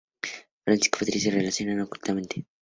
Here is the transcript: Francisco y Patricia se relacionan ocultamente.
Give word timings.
Francisco 0.65 0.95
y 0.97 0.99
Patricia 1.01 1.29
se 1.31 1.37
relacionan 1.37 1.81
ocultamente. 1.81 2.47